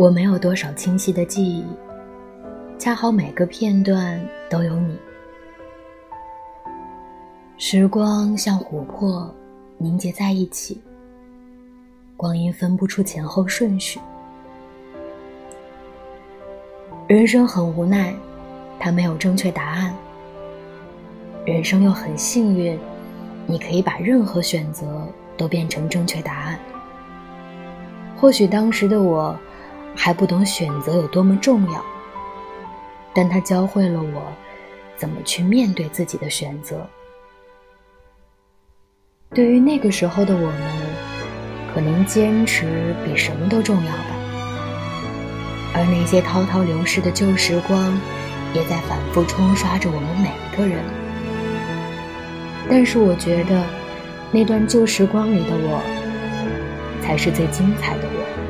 [0.00, 1.62] 我没有多少清晰的记忆，
[2.78, 4.18] 恰好每个片段
[4.48, 4.96] 都有你。
[7.58, 9.30] 时光像琥珀，
[9.76, 10.80] 凝结在一起。
[12.16, 14.00] 光阴分不出前后顺序。
[17.06, 18.14] 人生很无奈，
[18.78, 19.94] 它没有正确答案。
[21.44, 22.78] 人生又很幸运，
[23.46, 25.06] 你可以把任何选择
[25.36, 26.58] 都变成正确答案。
[28.16, 29.38] 或许当时的我。
[29.94, 31.84] 还不懂选择有多么重要，
[33.12, 34.32] 但它教会了我
[34.96, 36.86] 怎么去面对自己的选择。
[39.32, 40.60] 对于那个时候的我们，
[41.74, 44.16] 可能坚持比什么都重要吧。
[45.72, 47.96] 而那些滔滔流逝的旧时光，
[48.54, 50.82] 也在反复冲刷着我们每一个人。
[52.68, 53.64] 但是我觉得，
[54.32, 55.80] 那段旧时光里的我，
[57.02, 58.49] 才是最精彩的我。